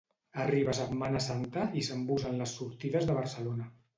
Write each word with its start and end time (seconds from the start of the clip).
Arriba 0.43 0.73
setmana 0.77 1.19
santa 1.25 1.67
i 1.81 1.85
s'embussen 1.89 2.39
les 2.41 2.57
sortides 2.61 3.07
de 3.11 3.21
Barcelona 3.21 3.71